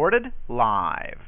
Recorded 0.00 0.32
live. 0.48 1.18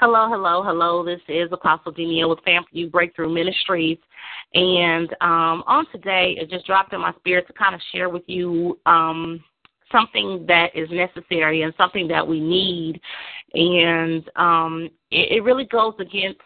Hello, 0.00 0.28
hello, 0.28 0.64
hello. 0.64 1.04
This 1.04 1.20
is 1.28 1.48
Apostle 1.52 1.92
D. 1.92 2.06
Neal 2.06 2.28
with 2.28 2.40
Fam 2.44 2.64
for 2.64 2.76
You 2.76 2.88
Breakthrough 2.88 3.32
Ministries. 3.32 3.98
And 4.52 5.08
um, 5.20 5.62
on 5.68 5.86
today, 5.92 6.34
it 6.36 6.50
just 6.50 6.66
dropped 6.66 6.92
in 6.92 7.00
my 7.00 7.12
spirit 7.20 7.46
to 7.46 7.52
kind 7.52 7.72
of 7.72 7.80
share 7.92 8.08
with 8.08 8.24
you 8.26 8.80
um, 8.86 9.44
something 9.92 10.44
that 10.48 10.74
is 10.74 10.88
necessary 10.90 11.62
and 11.62 11.72
something 11.76 12.08
that 12.08 12.26
we 12.26 12.40
need. 12.40 13.00
And 13.52 14.28
um, 14.34 14.90
it, 15.12 15.36
it 15.36 15.44
really 15.44 15.66
goes 15.66 15.94
against 16.00 16.40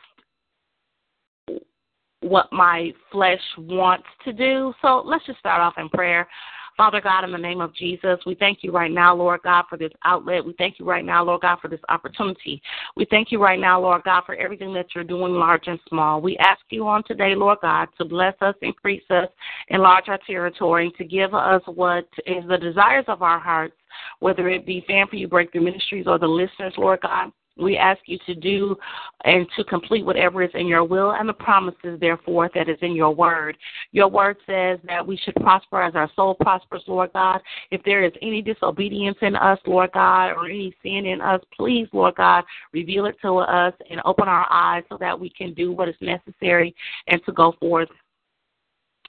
what 2.20 2.52
my 2.52 2.92
flesh 3.10 3.40
wants 3.56 4.06
to 4.26 4.34
do. 4.34 4.74
So 4.82 5.02
let's 5.02 5.24
just 5.24 5.38
start 5.38 5.62
off 5.62 5.78
in 5.78 5.88
prayer. 5.88 6.28
Father 6.78 7.00
God, 7.00 7.24
in 7.24 7.32
the 7.32 7.38
name 7.38 7.60
of 7.60 7.74
Jesus, 7.74 8.20
we 8.24 8.36
thank 8.36 8.58
you 8.62 8.70
right 8.70 8.92
now, 8.92 9.12
Lord 9.12 9.40
God, 9.42 9.64
for 9.68 9.76
this 9.76 9.90
outlet. 10.04 10.46
We 10.46 10.54
thank 10.58 10.78
you 10.78 10.84
right 10.84 11.04
now, 11.04 11.24
Lord 11.24 11.40
God, 11.40 11.58
for 11.60 11.66
this 11.66 11.80
opportunity. 11.88 12.62
We 12.94 13.04
thank 13.10 13.32
you 13.32 13.42
right 13.42 13.58
now, 13.58 13.80
Lord 13.80 14.04
God, 14.04 14.22
for 14.24 14.36
everything 14.36 14.72
that 14.74 14.86
you're 14.94 15.02
doing, 15.02 15.32
large 15.32 15.66
and 15.66 15.80
small. 15.88 16.20
We 16.20 16.38
ask 16.38 16.60
you 16.70 16.86
on 16.86 17.02
today, 17.02 17.34
Lord 17.34 17.58
God, 17.62 17.88
to 17.98 18.04
bless 18.04 18.34
us, 18.42 18.54
increase 18.62 19.02
us, 19.10 19.26
enlarge 19.70 20.04
our 20.06 20.20
territory, 20.24 20.86
and 20.86 20.94
to 20.98 21.04
give 21.04 21.34
us 21.34 21.62
what 21.66 22.06
is 22.26 22.44
the 22.48 22.58
desires 22.58 23.06
of 23.08 23.22
our 23.22 23.40
hearts, 23.40 23.74
whether 24.20 24.48
it 24.48 24.64
be 24.64 24.84
Fam 24.86 25.08
for 25.08 25.16
You 25.16 25.26
Breakthrough 25.26 25.62
Ministries 25.62 26.06
or 26.06 26.20
the 26.20 26.28
listeners, 26.28 26.74
Lord 26.78 27.00
God. 27.00 27.32
We 27.58 27.76
ask 27.76 28.00
you 28.06 28.18
to 28.26 28.34
do 28.34 28.76
and 29.24 29.46
to 29.56 29.64
complete 29.64 30.04
whatever 30.04 30.42
is 30.42 30.50
in 30.54 30.66
your 30.66 30.84
will 30.84 31.12
and 31.12 31.28
the 31.28 31.32
promises, 31.32 31.98
therefore, 32.00 32.50
that 32.54 32.68
is 32.68 32.78
in 32.82 32.94
your 32.94 33.14
word. 33.14 33.56
Your 33.92 34.08
word 34.08 34.36
says 34.46 34.78
that 34.86 35.04
we 35.04 35.16
should 35.16 35.34
prosper 35.36 35.82
as 35.82 35.94
our 35.94 36.10
soul 36.14 36.36
prospers, 36.40 36.84
Lord 36.86 37.12
God. 37.12 37.40
If 37.70 37.82
there 37.84 38.04
is 38.04 38.12
any 38.22 38.42
disobedience 38.42 39.18
in 39.22 39.34
us, 39.34 39.58
Lord 39.66 39.90
God, 39.92 40.30
or 40.32 40.46
any 40.46 40.74
sin 40.82 41.06
in 41.06 41.20
us, 41.20 41.40
please, 41.56 41.88
Lord 41.92 42.14
God, 42.14 42.44
reveal 42.72 43.06
it 43.06 43.16
to 43.22 43.38
us 43.38 43.74
and 43.90 44.00
open 44.04 44.28
our 44.28 44.46
eyes 44.50 44.84
so 44.88 44.96
that 45.00 45.18
we 45.18 45.30
can 45.30 45.52
do 45.54 45.72
what 45.72 45.88
is 45.88 45.96
necessary 46.00 46.74
and 47.08 47.20
to 47.26 47.32
go 47.32 47.54
forth. 47.58 47.88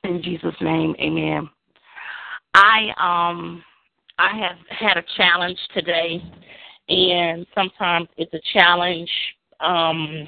In 0.03 0.23
Jesus' 0.23 0.55
name, 0.61 0.95
amen. 1.00 1.50
I 2.53 2.89
um 2.97 3.64
I 4.17 4.38
have 4.38 4.58
had 4.70 4.97
a 4.97 5.03
challenge 5.16 5.58
today 5.73 6.22
and 6.90 7.45
sometimes 7.54 8.08
it's 8.18 8.34
a 8.34 8.42
challenge. 8.54 9.09
Um, 9.59 10.28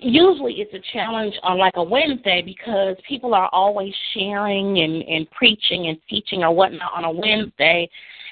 usually 0.00 0.54
it's 0.54 0.72
a 0.72 0.92
challenge 0.92 1.34
on 1.42 1.58
like 1.58 1.74
a 1.76 1.82
Wednesday 1.82 2.42
because 2.42 2.96
people 3.06 3.34
are 3.34 3.48
always 3.52 3.92
sharing 4.14 4.78
and, 4.78 5.02
and 5.02 5.30
preaching 5.32 5.88
and 5.88 5.98
teaching 6.08 6.42
or 6.42 6.54
whatnot 6.54 6.92
on 6.94 7.04
a 7.04 7.10
Wednesday, 7.10 7.88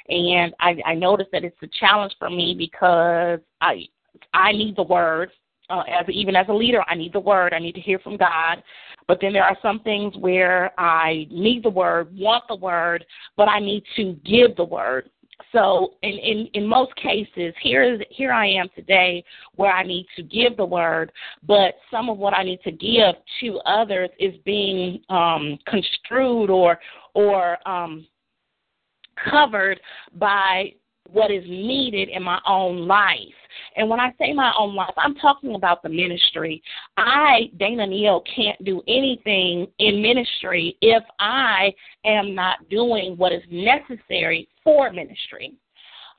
and 0.09 0.55
I, 0.61 0.77
I 0.87 0.95
notice 0.95 1.27
that 1.33 1.45
it's 1.45 1.57
a 1.63 1.69
challenge 1.79 2.15
for 2.19 2.31
me 2.31 2.55
because 2.57 3.41
I 3.61 3.83
I 4.33 4.53
need 4.53 4.77
the 4.77 4.83
word. 4.83 5.31
Uh, 5.71 5.83
as 5.89 6.07
even 6.11 6.37
as 6.37 6.47
a 6.49 6.53
leader, 6.53 6.83
I 6.87 6.95
need 6.95 7.13
the 7.15 7.21
word. 7.21 7.55
I 7.55 7.59
need 7.59 7.75
to 7.77 7.81
hear 7.81 7.99
from 8.01 8.17
God. 8.17 8.63
But 9.09 9.19
then 9.21 9.33
there 9.33 9.45
are 9.45 9.57
some 9.63 9.81
things 9.81 10.15
where 10.19 10.79
I 10.79 11.27
need 11.31 11.63
the 11.63 11.71
word, 11.71 12.15
want 12.17 12.45
the 12.49 12.57
word, 12.57 13.05
but 13.37 13.49
I 13.49 13.59
need 13.59 13.83
to 13.97 14.15
give 14.25 14.57
the 14.57 14.65
word. 14.65 15.09
So 15.53 15.95
in, 16.03 16.13
in, 16.13 16.49
in 16.55 16.67
most 16.67 16.95
cases, 16.97 17.55
here 17.61 17.83
is 17.83 18.01
here 18.11 18.33
I 18.33 18.47
am 18.47 18.69
today 18.75 19.25
where 19.57 19.73
I 19.73 19.83
need 19.83 20.07
to 20.17 20.23
give 20.23 20.57
the 20.57 20.65
word, 20.65 21.13
but 21.47 21.75
some 21.91 22.09
of 22.09 22.19
what 22.19 22.35
I 22.35 22.43
need 22.43 22.61
to 22.65 22.71
give 22.71 23.15
to 23.41 23.59
others 23.67 24.11
is 24.19 24.35
being 24.45 25.03
um, 25.09 25.59
construed 25.67 26.49
or 26.49 26.79
or 27.15 27.59
um, 27.69 28.07
covered 29.31 29.81
by 30.15 30.73
what 31.11 31.31
is 31.31 31.45
needed 31.47 32.09
in 32.09 32.23
my 32.23 32.41
own 32.47 32.87
life. 32.87 33.19
And 33.77 33.89
when 33.89 34.01
I 34.01 34.13
say 34.19 34.33
my 34.33 34.53
own 34.59 34.75
life, 34.75 34.95
I'm 34.97 35.15
talking 35.17 35.55
about 35.55 35.83
the 35.83 35.89
ministry. 35.91 36.63
I, 36.97 37.51
Dana 37.59 37.87
Neal, 37.87 38.23
can't 38.35 38.63
do 38.65 38.83
anything 38.89 39.67
in 39.79 40.01
ministry 40.01 40.77
if 40.81 41.03
I 41.19 41.75
am 42.07 42.35
not 42.35 42.67
doing 42.71 43.17
what 43.19 43.33
is 43.33 43.43
necessary 43.51 44.49
for 44.65 44.93
ministry. 44.93 45.55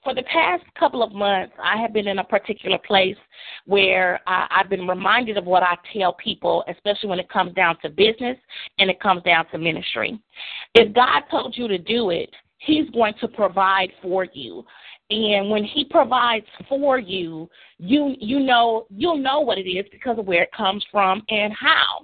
For 0.04 0.14
the 0.14 0.24
past 0.24 0.64
couple 0.78 1.02
of 1.02 1.14
months, 1.14 1.54
I 1.64 1.81
have 1.81 1.94
been 1.94 2.09
in 2.09 2.20
a 2.20 2.24
particular 2.26 2.78
place 2.78 3.16
where 3.66 4.20
I, 4.28 4.48
I've 4.52 4.70
been 4.70 4.86
reminded 4.86 5.38
of 5.38 5.46
what 5.46 5.64
I 5.64 5.78
tell 5.94 6.14
people, 6.14 6.64
especially 6.68 7.09
when 7.09 7.20
it 7.20 7.30
comes 7.30 7.54
down 7.54 7.78
to 7.81 7.90
business 7.90 8.38
and 8.80 8.90
it 8.90 9.00
comes 9.00 9.24
down 9.24 9.46
to 9.52 9.58
ministry. 9.58 10.20
If 10.76 10.94
God 10.94 11.24
told 11.31 11.56
you 11.58 11.70
to 11.70 11.78
do 11.78 12.09
it, 12.09 12.30
He's 12.58 12.90
going 12.92 13.14
to 13.22 13.28
provide 13.28 13.90
for 14.02 14.26
you. 14.34 14.66
And 15.10 15.50
when 15.50 15.64
he 15.64 15.86
provides 15.86 16.46
for 16.70 16.98
you, 16.98 17.50
you 17.78 18.16
you 18.20 18.40
know 18.40 18.88
you'll 18.90 19.18
know 19.18 19.42
what 19.42 19.58
it 19.58 19.70
is 19.70 19.86
because 19.92 20.18
of 20.18 20.25
where 20.25 20.44
it 20.44 20.52
comes 20.56 20.84
from 20.92 21.22
and 21.30 21.54
how. 21.54 22.04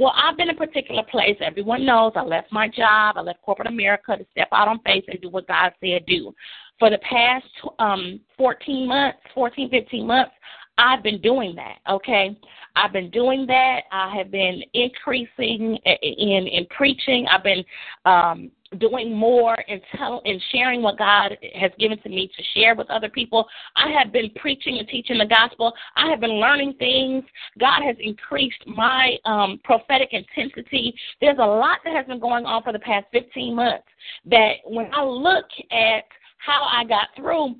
Well, 0.00 0.14
I've 0.16 0.38
been 0.38 0.48
in 0.48 0.56
a 0.56 0.58
particular 0.58 1.02
place. 1.02 1.36
Everyone 1.42 1.84
knows 1.84 2.12
I 2.16 2.22
left 2.22 2.50
my 2.50 2.68
job. 2.68 3.18
I 3.18 3.20
left 3.20 3.42
corporate 3.42 3.68
America 3.68 4.16
to 4.16 4.24
step 4.30 4.48
out 4.50 4.66
on 4.66 4.80
faith 4.82 5.04
and 5.08 5.20
do 5.20 5.28
what 5.28 5.46
God 5.46 5.72
said 5.78 6.06
do. 6.06 6.34
For 6.78 6.88
the 6.88 6.96
past 6.98 7.44
um 7.78 8.18
14 8.38 8.88
months, 8.88 9.18
14, 9.34 9.68
15 9.68 10.06
months, 10.06 10.32
I've 10.78 11.02
been 11.02 11.20
doing 11.20 11.54
that, 11.56 11.80
okay? 11.86 12.34
I've 12.76 12.94
been 12.94 13.10
doing 13.10 13.44
that. 13.48 13.80
I 13.92 14.16
have 14.16 14.30
been 14.30 14.62
increasing 14.72 15.76
in 15.84 16.46
in 16.46 16.66
preaching. 16.70 17.26
I've 17.30 17.44
been 17.44 17.62
um 18.06 18.50
doing 18.78 19.14
more 19.14 19.56
and 19.68 19.80
tell 19.96 20.22
and 20.24 20.40
sharing 20.52 20.82
what 20.82 20.98
God 20.98 21.36
has 21.54 21.72
given 21.78 22.00
to 22.02 22.08
me 22.08 22.30
to 22.36 22.42
share 22.54 22.74
with 22.74 22.88
other 22.90 23.08
people. 23.08 23.46
I 23.76 23.90
have 23.90 24.12
been 24.12 24.30
preaching 24.36 24.78
and 24.78 24.86
teaching 24.88 25.18
the 25.18 25.26
gospel. 25.26 25.72
I 25.96 26.08
have 26.08 26.20
been 26.20 26.40
learning 26.40 26.74
things. 26.78 27.24
God 27.58 27.82
has 27.82 27.96
increased 27.98 28.62
my 28.66 29.16
um, 29.24 29.60
prophetic 29.64 30.10
intensity. 30.12 30.94
There's 31.20 31.38
a 31.38 31.46
lot 31.46 31.78
that 31.84 31.94
has 31.94 32.06
been 32.06 32.20
going 32.20 32.46
on 32.46 32.62
for 32.62 32.72
the 32.72 32.78
past 32.78 33.06
15 33.12 33.54
months 33.56 33.86
that 34.26 34.54
when 34.64 34.88
I 34.92 35.02
look 35.02 35.46
at 35.72 36.04
how 36.38 36.66
I 36.70 36.84
got 36.84 37.08
through 37.16 37.56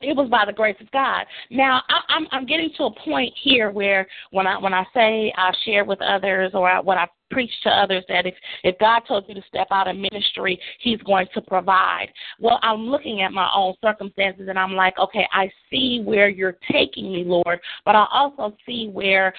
it 0.00 0.16
was 0.16 0.28
by 0.28 0.44
the 0.44 0.52
grace 0.52 0.76
of 0.80 0.90
God. 0.90 1.24
Now 1.50 1.80
I, 1.88 2.00
I'm 2.08 2.26
I'm 2.32 2.46
getting 2.46 2.70
to 2.76 2.84
a 2.84 2.90
point 3.04 3.32
here 3.42 3.70
where 3.70 4.06
when 4.32 4.46
I 4.46 4.58
when 4.58 4.74
I 4.74 4.84
say 4.92 5.32
I 5.36 5.52
share 5.64 5.84
with 5.84 6.02
others 6.02 6.50
or 6.52 6.68
I, 6.68 6.80
what 6.80 6.98
I 6.98 7.06
preach 7.34 7.50
to 7.64 7.68
others 7.68 8.04
that 8.08 8.26
if 8.26 8.34
if 8.62 8.78
God 8.78 9.02
told 9.06 9.24
you 9.28 9.34
to 9.34 9.42
step 9.48 9.68
out 9.70 9.88
of 9.88 9.96
ministry, 9.96 10.58
He's 10.80 11.00
going 11.02 11.26
to 11.34 11.40
provide. 11.42 12.08
Well, 12.40 12.58
I'm 12.62 12.86
looking 12.86 13.22
at 13.22 13.32
my 13.32 13.50
own 13.54 13.74
circumstances 13.82 14.46
and 14.48 14.58
I'm 14.58 14.72
like, 14.72 14.98
okay, 14.98 15.26
I 15.32 15.50
see 15.70 16.00
where 16.04 16.28
you're 16.28 16.56
taking 16.70 17.12
me, 17.12 17.24
Lord, 17.24 17.60
but 17.84 17.94
I 17.94 18.06
also 18.12 18.56
see 18.64 18.88
where 18.92 19.34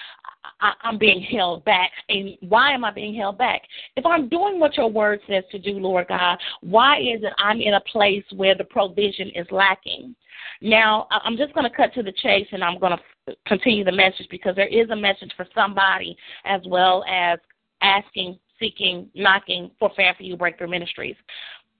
I, 0.60 0.72
I'm 0.82 0.98
being 0.98 1.20
held 1.20 1.64
back. 1.64 1.90
And 2.08 2.36
why 2.40 2.72
am 2.72 2.84
I 2.84 2.92
being 2.92 3.14
held 3.14 3.38
back? 3.38 3.62
If 3.96 4.06
I'm 4.06 4.28
doing 4.28 4.60
what 4.60 4.76
your 4.76 4.88
word 4.88 5.20
says 5.28 5.44
to 5.50 5.58
do, 5.58 5.72
Lord 5.72 6.08
God, 6.08 6.38
why 6.60 6.98
is 6.98 7.22
it 7.22 7.32
I'm 7.38 7.60
in 7.60 7.74
a 7.74 7.80
place 7.80 8.24
where 8.34 8.54
the 8.54 8.64
provision 8.64 9.30
is 9.34 9.46
lacking? 9.50 10.14
Now, 10.60 11.06
I'm 11.10 11.36
just 11.36 11.54
going 11.54 11.68
to 11.68 11.76
cut 11.76 11.92
to 11.94 12.02
the 12.02 12.12
chase 12.12 12.46
and 12.52 12.62
I'm 12.62 12.78
going 12.78 12.96
to 12.96 13.34
continue 13.46 13.84
the 13.84 13.92
message 13.92 14.28
because 14.30 14.54
there 14.54 14.68
is 14.68 14.88
a 14.90 14.96
message 14.96 15.32
for 15.36 15.46
somebody 15.54 16.16
as 16.44 16.60
well 16.66 17.04
as 17.10 17.38
asking, 17.82 18.38
seeking, 18.58 19.08
knocking 19.14 19.70
for 19.78 19.90
Fam 19.96 20.14
for 20.16 20.22
You 20.22 20.36
Breakthrough 20.36 20.68
Ministries. 20.68 21.16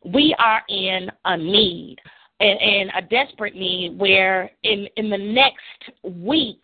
We 0.04 0.34
are 0.38 0.62
in 0.68 1.10
a 1.24 1.36
need 1.36 1.96
and, 2.40 2.60
and 2.60 2.90
a 2.96 3.08
desperate 3.08 3.54
need 3.54 3.98
where 3.98 4.50
in, 4.62 4.86
in 4.96 5.10
the 5.10 5.18
next 5.18 5.92
week, 6.02 6.62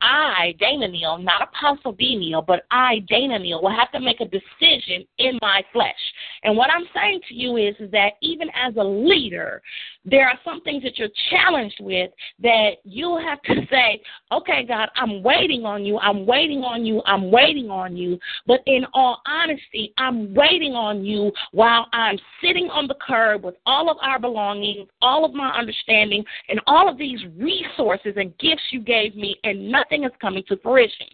I, 0.00 0.54
Dana 0.58 0.88
Neal, 0.88 1.18
not 1.18 1.42
Apostle 1.42 1.92
D. 1.92 2.16
Neal, 2.16 2.42
but 2.42 2.64
I, 2.70 3.00
Dana 3.08 3.38
Neal, 3.38 3.62
will 3.62 3.76
have 3.76 3.92
to 3.92 4.00
make 4.00 4.20
a 4.20 4.24
decision 4.24 5.06
in 5.18 5.38
my 5.42 5.62
flesh. 5.72 5.94
And 6.42 6.56
what 6.56 6.70
I'm 6.70 6.86
saying 6.94 7.20
to 7.28 7.34
you 7.34 7.56
is, 7.56 7.74
is 7.78 7.90
that 7.90 8.12
even 8.22 8.48
as 8.54 8.74
a 8.76 8.84
leader, 8.84 9.62
there 10.04 10.26
are 10.26 10.38
some 10.44 10.62
things 10.62 10.82
that 10.82 10.98
you're 10.98 11.08
challenged 11.30 11.76
with 11.80 12.10
that 12.42 12.76
you'll 12.84 13.20
have 13.20 13.42
to 13.42 13.54
say, 13.70 14.00
okay, 14.32 14.64
God, 14.66 14.88
I'm 14.96 15.22
waiting 15.22 15.64
on 15.64 15.84
you. 15.84 15.98
I'm 15.98 16.26
waiting 16.26 16.62
on 16.62 16.86
you. 16.86 17.02
I'm 17.04 17.30
waiting 17.30 17.70
on 17.70 17.96
you. 17.96 18.18
But 18.46 18.60
in 18.66 18.86
all 18.94 19.20
honesty, 19.26 19.92
I'm 19.98 20.34
waiting 20.34 20.72
on 20.72 21.04
you 21.04 21.32
while 21.52 21.86
I'm 21.92 22.18
sitting 22.42 22.68
on 22.70 22.86
the 22.86 22.96
curb 23.06 23.44
with 23.44 23.56
all 23.66 23.90
of 23.90 23.98
our 24.00 24.18
belongings, 24.18 24.88
all 25.02 25.24
of 25.24 25.34
my 25.34 25.50
understanding, 25.50 26.24
and 26.48 26.60
all 26.66 26.88
of 26.88 26.96
these 26.96 27.20
resources 27.36 28.14
and 28.16 28.36
gifts 28.38 28.62
you 28.70 28.80
gave 28.80 29.14
me, 29.14 29.36
and 29.44 29.70
nothing 29.70 29.89
is 29.92 30.12
coming 30.20 30.42
to 30.48 30.56
fruition. 30.58 31.06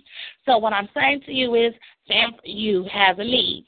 So 0.44 0.58
what 0.58 0.72
I'm 0.72 0.88
saying 0.94 1.22
to 1.26 1.32
you 1.32 1.54
is, 1.54 1.72
Sam, 2.08 2.32
you 2.44 2.86
have 2.92 3.18
a 3.18 3.24
need 3.24 3.66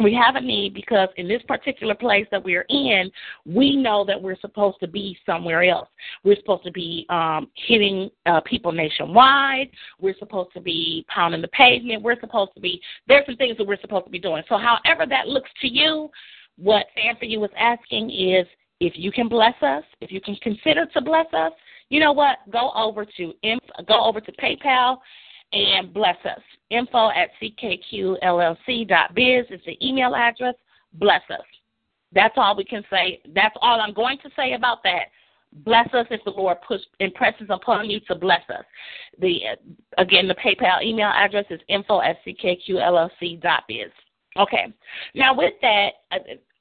we 0.00 0.14
have 0.14 0.36
a 0.36 0.40
need 0.40 0.74
because 0.74 1.08
in 1.16 1.28
this 1.28 1.42
particular 1.46 1.94
place 1.94 2.26
that 2.30 2.42
we're 2.42 2.64
in, 2.68 3.10
we 3.44 3.76
know 3.76 4.04
that 4.06 4.20
we're 4.20 4.38
supposed 4.40 4.80
to 4.80 4.88
be 4.88 5.16
somewhere 5.26 5.62
else. 5.62 5.88
We're 6.24 6.36
supposed 6.36 6.64
to 6.64 6.72
be 6.72 7.06
um, 7.10 7.48
hitting 7.54 8.10
uh, 8.26 8.40
people 8.40 8.72
nationwide. 8.72 9.70
We're 10.00 10.16
supposed 10.18 10.52
to 10.54 10.60
be 10.60 11.04
pounding 11.08 11.42
the 11.42 11.48
pavement. 11.48 12.02
We're 12.02 12.18
supposed 12.20 12.52
to 12.54 12.60
be, 12.60 12.80
there's 13.06 13.26
some 13.26 13.36
things 13.36 13.58
that 13.58 13.66
we're 13.66 13.80
supposed 13.80 14.06
to 14.06 14.10
be 14.10 14.18
doing. 14.18 14.42
So, 14.48 14.56
however 14.56 15.04
that 15.08 15.28
looks 15.28 15.50
to 15.60 15.68
you, 15.68 16.08
what 16.56 16.86
Fam 16.94 17.16
for 17.18 17.26
You 17.26 17.40
was 17.40 17.50
asking 17.58 18.10
is 18.10 18.46
if 18.80 18.94
you 18.96 19.12
can 19.12 19.28
bless 19.28 19.54
us, 19.62 19.84
if 20.00 20.10
you 20.10 20.20
can 20.20 20.36
consider 20.36 20.86
to 20.86 21.00
bless 21.00 21.26
us, 21.34 21.52
you 21.90 22.00
know 22.00 22.12
what? 22.12 22.38
Go 22.50 22.72
over 22.74 23.04
to 23.04 23.32
go 23.86 24.04
over 24.04 24.20
to 24.20 24.32
PayPal 24.32 24.98
and 25.52 25.92
bless 25.92 26.16
us. 26.24 26.40
Info 26.70 27.10
at 27.10 27.30
ckkllc.biz 27.42 28.16
is 29.50 29.60
the 29.66 29.86
email 29.86 30.14
address. 30.14 30.54
Bless 30.94 31.22
us. 31.30 31.44
That's 32.12 32.34
all 32.36 32.56
we 32.56 32.64
can 32.64 32.84
say. 32.90 33.20
That's 33.34 33.54
all 33.60 33.80
I'm 33.80 33.94
going 33.94 34.18
to 34.22 34.30
say 34.36 34.54
about 34.54 34.82
that. 34.84 35.06
Bless 35.52 35.92
us 35.94 36.06
if 36.10 36.22
the 36.24 36.30
Lord 36.30 36.58
push, 36.66 36.80
impresses 37.00 37.48
upon 37.50 37.90
you 37.90 37.98
to 38.06 38.14
bless 38.14 38.42
us. 38.50 38.64
The 39.18 39.40
again, 39.98 40.28
the 40.28 40.36
PayPal 40.36 40.82
email 40.82 41.10
address 41.12 41.46
is 41.50 41.60
info 41.68 42.00
at 42.00 42.16
ckkllc.biz. 42.24 43.90
Okay. 44.36 44.72
Now 45.14 45.34
with 45.36 45.54
that, 45.60 45.88
uh, 46.12 46.18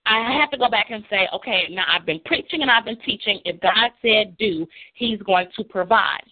I 0.10 0.38
have 0.40 0.50
to 0.52 0.58
go 0.58 0.70
back 0.70 0.88
and 0.90 1.04
say, 1.10 1.28
okay, 1.34 1.68
now 1.70 1.86
I've 1.88 2.06
been 2.06 2.20
preaching 2.26 2.62
and 2.62 2.72
I've 2.72 2.86
been 2.86 3.00
teaching. 3.06 3.40
If 3.46 3.62
God 3.62 3.92
said 4.02 4.36
do, 4.38 4.66
He's 4.96 5.22
going 5.22 5.48
to 5.56 5.64
provide. 5.64 6.24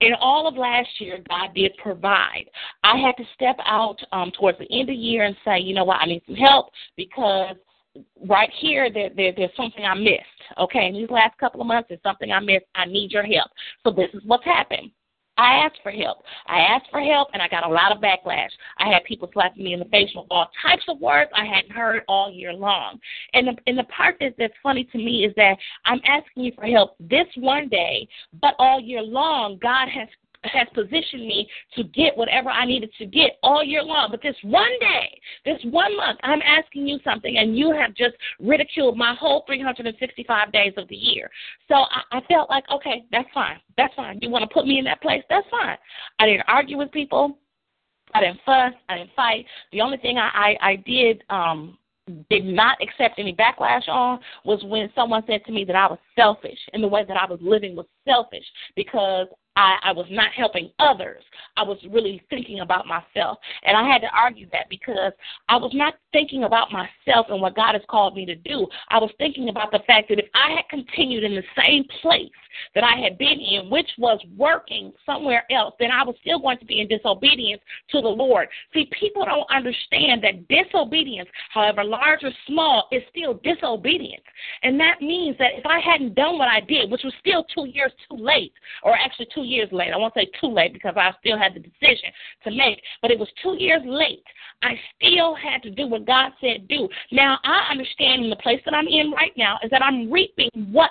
In 0.00 0.12
all 0.20 0.46
of 0.46 0.54
last 0.54 0.88
year, 0.98 1.18
God 1.28 1.54
did 1.54 1.72
provide. 1.82 2.44
I 2.84 2.98
had 2.98 3.16
to 3.16 3.24
step 3.34 3.56
out 3.64 3.96
um, 4.12 4.32
towards 4.38 4.58
the 4.58 4.66
end 4.70 4.82
of 4.82 4.88
the 4.88 4.94
year 4.94 5.24
and 5.24 5.36
say, 5.44 5.58
you 5.60 5.74
know 5.74 5.84
what, 5.84 6.00
I 6.00 6.06
need 6.06 6.22
some 6.26 6.34
help 6.34 6.70
because 6.96 7.56
right 8.26 8.50
here 8.60 8.90
there, 8.92 9.10
there 9.14 9.32
there's 9.34 9.56
something 9.56 9.84
I 9.84 9.94
missed. 9.94 10.58
Okay, 10.58 10.86
in 10.86 10.94
these 10.94 11.10
last 11.10 11.38
couple 11.38 11.60
of 11.60 11.66
months, 11.66 11.88
there's 11.88 12.02
something 12.02 12.30
I 12.30 12.40
missed. 12.40 12.66
I 12.74 12.84
need 12.84 13.12
your 13.12 13.24
help. 13.24 13.50
So 13.84 13.90
this 13.90 14.08
is 14.12 14.22
what's 14.24 14.44
happened. 14.44 14.90
I 15.38 15.54
asked 15.64 15.78
for 15.82 15.90
help. 15.90 16.18
I 16.46 16.60
asked 16.60 16.90
for 16.90 17.00
help, 17.00 17.28
and 17.32 17.40
I 17.40 17.48
got 17.48 17.66
a 17.66 17.72
lot 17.72 17.90
of 17.90 18.02
backlash. 18.02 18.50
I 18.78 18.88
had 18.88 19.04
people 19.04 19.30
slapping 19.32 19.64
me 19.64 19.72
in 19.72 19.78
the 19.78 19.86
face 19.86 20.10
with 20.14 20.26
all 20.30 20.50
types 20.66 20.84
of 20.88 21.00
words 21.00 21.30
I 21.34 21.46
hadn't 21.46 21.72
heard 21.72 22.02
all 22.06 22.30
year 22.30 22.52
long. 22.52 22.98
And 23.32 23.48
the, 23.48 23.56
and 23.66 23.78
the 23.78 23.84
part 23.84 24.16
that, 24.20 24.34
that's 24.38 24.52
funny 24.62 24.84
to 24.92 24.98
me 24.98 25.24
is 25.24 25.32
that 25.36 25.56
I'm 25.86 26.00
asking 26.04 26.44
you 26.44 26.52
for 26.54 26.66
help 26.66 26.96
this 27.00 27.26
one 27.36 27.68
day, 27.68 28.06
but 28.40 28.54
all 28.58 28.78
year 28.80 29.02
long, 29.02 29.58
God 29.62 29.88
has 29.88 30.08
has 30.44 30.66
positioned 30.74 31.26
me 31.26 31.48
to 31.76 31.84
get 31.84 32.16
whatever 32.16 32.50
I 32.50 32.64
needed 32.64 32.90
to 32.98 33.06
get 33.06 33.38
all 33.42 33.62
year 33.62 33.82
long. 33.82 34.08
But 34.10 34.22
this 34.22 34.36
one 34.42 34.72
day, 34.80 35.20
this 35.44 35.58
one 35.64 35.96
month, 35.96 36.18
I'm 36.22 36.42
asking 36.42 36.86
you 36.86 36.98
something, 37.04 37.36
and 37.36 37.56
you 37.56 37.72
have 37.72 37.94
just 37.94 38.14
ridiculed 38.40 38.96
my 38.96 39.14
whole 39.14 39.44
365 39.46 40.52
days 40.52 40.72
of 40.76 40.88
the 40.88 40.96
year. 40.96 41.30
So 41.68 41.74
I, 41.74 42.18
I 42.18 42.20
felt 42.28 42.50
like, 42.50 42.64
okay, 42.70 43.04
that's 43.12 43.28
fine. 43.32 43.58
That's 43.76 43.94
fine. 43.94 44.18
You 44.20 44.30
want 44.30 44.42
to 44.48 44.52
put 44.52 44.66
me 44.66 44.78
in 44.78 44.84
that 44.86 45.00
place? 45.00 45.22
That's 45.28 45.46
fine. 45.50 45.76
I 46.18 46.26
didn't 46.26 46.44
argue 46.48 46.78
with 46.78 46.90
people. 46.92 47.38
I 48.14 48.20
didn't 48.20 48.40
fuss. 48.44 48.72
I 48.88 48.98
didn't 48.98 49.10
fight. 49.16 49.46
The 49.72 49.80
only 49.80 49.96
thing 49.96 50.18
I, 50.18 50.56
I, 50.60 50.70
I 50.70 50.76
did 50.76 51.24
um, 51.30 51.78
did 52.30 52.44
not 52.44 52.78
accept 52.82 53.18
any 53.18 53.34
backlash 53.34 53.88
on 53.88 54.18
was 54.44 54.62
when 54.64 54.90
someone 54.94 55.22
said 55.26 55.44
to 55.46 55.52
me 55.52 55.64
that 55.64 55.76
I 55.76 55.86
was 55.86 55.98
selfish 56.16 56.58
and 56.72 56.82
the 56.82 56.88
way 56.88 57.04
that 57.06 57.16
I 57.16 57.30
was 57.30 57.38
living 57.40 57.76
was 57.76 57.86
selfish 58.04 58.44
because 58.74 59.28
I, 59.56 59.76
I 59.82 59.92
was 59.92 60.06
not 60.10 60.32
helping 60.32 60.70
others. 60.78 61.22
I 61.56 61.62
was 61.62 61.78
really 61.90 62.22
thinking 62.30 62.60
about 62.60 62.86
myself. 62.86 63.38
And 63.64 63.76
I 63.76 63.86
had 63.86 64.00
to 64.00 64.08
argue 64.14 64.48
that 64.52 64.68
because 64.70 65.12
I 65.48 65.56
was 65.56 65.72
not 65.74 65.94
thinking 66.12 66.44
about 66.44 66.72
myself 66.72 67.26
and 67.28 67.40
what 67.40 67.54
God 67.54 67.74
has 67.74 67.82
called 67.88 68.16
me 68.16 68.24
to 68.26 68.34
do. 68.34 68.66
I 68.88 68.98
was 68.98 69.10
thinking 69.18 69.50
about 69.50 69.70
the 69.70 69.80
fact 69.86 70.08
that 70.08 70.18
if 70.18 70.26
I 70.34 70.52
had 70.56 70.68
continued 70.70 71.24
in 71.24 71.34
the 71.34 71.42
same 71.62 71.84
place 72.00 72.30
that 72.74 72.84
I 72.84 73.00
had 73.00 73.18
been 73.18 73.40
in, 73.40 73.70
which 73.70 73.88
was 73.98 74.20
working 74.36 74.92
somewhere 75.04 75.44
else, 75.50 75.74
then 75.78 75.90
I 75.90 76.02
was 76.04 76.14
still 76.20 76.38
going 76.38 76.58
to 76.58 76.64
be 76.64 76.80
in 76.80 76.88
disobedience 76.88 77.62
to 77.90 78.00
the 78.00 78.08
Lord. 78.08 78.48
See, 78.74 78.90
people 78.98 79.24
don't 79.24 79.50
understand 79.50 80.22
that 80.22 80.48
disobedience, 80.48 81.28
however 81.52 81.84
large 81.84 82.22
or 82.22 82.30
small, 82.46 82.88
is 82.92 83.02
still 83.10 83.40
disobedience. 83.42 84.24
And 84.62 84.78
that 84.80 85.00
means 85.00 85.36
that 85.38 85.52
if 85.56 85.66
I 85.66 85.78
hadn't 85.80 86.14
done 86.14 86.38
what 86.38 86.48
I 86.48 86.60
did, 86.60 86.90
which 86.90 87.04
was 87.04 87.14
still 87.20 87.44
two 87.44 87.68
years 87.68 87.92
too 88.08 88.16
late, 88.16 88.52
or 88.82 88.94
actually 88.94 89.28
two 89.42 89.48
years 89.48 89.68
late, 89.72 89.92
I 89.92 89.96
won't 89.96 90.14
say 90.14 90.28
too 90.40 90.48
late 90.48 90.72
because 90.72 90.94
I 90.96 91.10
still 91.20 91.38
had 91.38 91.54
the 91.54 91.60
decision 91.60 92.10
to 92.44 92.50
make, 92.50 92.80
but 93.00 93.10
it 93.10 93.18
was 93.18 93.28
two 93.42 93.56
years 93.58 93.82
late. 93.84 94.24
I 94.62 94.78
still 94.96 95.34
had 95.34 95.62
to 95.62 95.70
do 95.70 95.86
what 95.86 96.06
God 96.06 96.32
said 96.40 96.68
do. 96.68 96.88
Now, 97.10 97.38
I 97.44 97.68
understand 97.70 98.24
in 98.24 98.30
the 98.30 98.36
place 98.36 98.60
that 98.64 98.74
I'm 98.74 98.86
in 98.86 99.10
right 99.10 99.32
now 99.36 99.58
is 99.62 99.70
that 99.70 99.82
I'm 99.82 100.10
reaping 100.10 100.50
what 100.70 100.90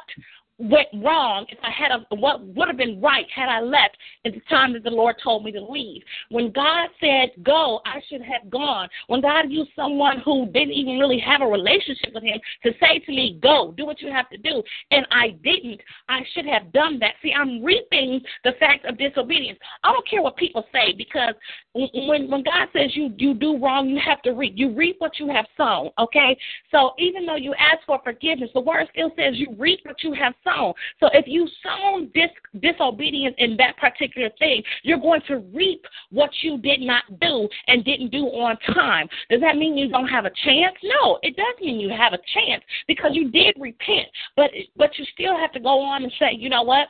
went 0.61 0.87
wrong 1.03 1.45
if 1.49 1.57
I 1.63 1.71
had 1.71 1.91
a 1.91 2.15
what 2.15 2.45
would 2.45 2.67
have 2.67 2.77
been 2.77 3.01
right 3.01 3.25
had 3.33 3.49
I 3.49 3.61
left 3.61 3.97
at 4.25 4.33
the 4.33 4.41
time 4.49 4.73
that 4.73 4.83
the 4.83 4.89
Lord 4.89 5.15
told 5.23 5.43
me 5.43 5.51
to 5.53 5.63
leave. 5.63 6.03
When 6.29 6.51
God 6.51 6.89
said 6.99 7.31
go, 7.43 7.81
I 7.85 8.01
should 8.09 8.21
have 8.21 8.49
gone. 8.49 8.87
When 9.07 9.21
God 9.21 9.49
used 9.49 9.71
someone 9.75 10.19
who 10.23 10.45
didn't 10.47 10.73
even 10.73 10.99
really 10.99 11.19
have 11.19 11.41
a 11.41 11.45
relationship 11.45 12.13
with 12.13 12.23
him 12.23 12.39
to 12.63 12.71
say 12.79 12.99
to 12.99 13.11
me, 13.11 13.39
Go, 13.41 13.73
do 13.75 13.85
what 13.85 14.01
you 14.01 14.11
have 14.11 14.29
to 14.29 14.37
do, 14.37 14.61
and 14.91 15.05
I 15.11 15.29
didn't, 15.43 15.81
I 16.09 16.19
should 16.33 16.45
have 16.45 16.71
done 16.71 16.99
that. 16.99 17.13
See, 17.21 17.33
I'm 17.33 17.63
reaping 17.63 18.21
the 18.43 18.51
fact 18.59 18.85
of 18.85 18.97
disobedience. 18.97 19.59
I 19.83 19.91
don't 19.91 20.07
care 20.07 20.21
what 20.21 20.35
people 20.35 20.65
say 20.71 20.93
because 20.95 21.33
when 21.73 22.29
when 22.29 22.43
God 22.43 22.67
says 22.73 22.91
you 22.95 23.13
you 23.17 23.33
do 23.33 23.57
wrong, 23.57 23.89
you 23.89 23.99
have 24.03 24.21
to 24.23 24.31
reap. 24.31 24.53
You 24.55 24.73
reap 24.75 24.97
what 24.99 25.19
you 25.19 25.27
have 25.29 25.45
sown, 25.57 25.89
okay? 25.97 26.37
So 26.71 26.91
even 26.99 27.25
though 27.25 27.35
you 27.35 27.53
ask 27.55 27.85
for 27.85 27.99
forgiveness, 28.03 28.49
the 28.53 28.61
word 28.61 28.87
still 28.91 29.11
says 29.17 29.35
you 29.35 29.55
reap 29.57 29.79
what 29.83 30.03
you 30.03 30.13
have 30.13 30.33
sown 30.43 30.50
sown. 30.55 30.73
So 30.99 31.09
if 31.13 31.25
you 31.27 31.47
sown 31.63 32.11
dis- 32.13 32.61
disobedience 32.61 33.35
in 33.37 33.57
that 33.57 33.77
particular 33.77 34.29
thing, 34.39 34.63
you're 34.83 34.99
going 34.99 35.21
to 35.27 35.37
reap 35.53 35.85
what 36.11 36.29
you 36.41 36.57
did 36.57 36.81
not 36.81 37.03
do 37.19 37.47
and 37.67 37.83
didn't 37.83 38.11
do 38.11 38.25
on 38.25 38.57
time. 38.73 39.07
Does 39.29 39.41
that 39.41 39.57
mean 39.57 39.77
you 39.77 39.89
don't 39.89 40.07
have 40.07 40.25
a 40.25 40.31
chance? 40.45 40.75
No, 40.83 41.19
it 41.21 41.35
does 41.35 41.55
mean 41.61 41.79
you 41.79 41.89
have 41.89 42.13
a 42.13 42.19
chance 42.33 42.63
because 42.87 43.11
you 43.13 43.31
did 43.31 43.55
repent. 43.59 44.07
But 44.35 44.51
but 44.75 44.97
you 44.97 45.05
still 45.13 45.37
have 45.37 45.51
to 45.53 45.59
go 45.59 45.81
on 45.81 46.03
and 46.03 46.11
say, 46.19 46.31
you 46.37 46.49
know 46.49 46.63
what? 46.63 46.87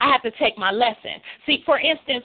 I 0.00 0.10
have 0.10 0.22
to 0.22 0.30
take 0.38 0.56
my 0.56 0.70
lesson. 0.70 1.20
See, 1.46 1.62
for 1.66 1.78
instance, 1.78 2.24